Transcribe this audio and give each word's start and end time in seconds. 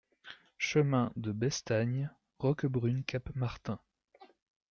Chemin 0.57 1.11
de 1.15 1.31
Bestagne, 1.31 2.09
Roquebrune-Cap-Martin 2.39 3.77